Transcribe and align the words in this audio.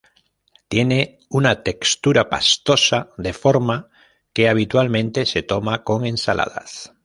Tiene 0.67 1.19
una 1.29 1.61
textura 1.61 2.27
pastosa 2.27 3.11
de 3.19 3.33
forma 3.33 3.91
que 4.33 4.49
habitualmente 4.49 5.27
se 5.27 5.43
toma 5.43 5.83
con 5.83 6.07
ensaladas. 6.07 6.91